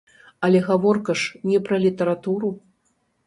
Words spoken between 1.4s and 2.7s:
не пра літаратуру.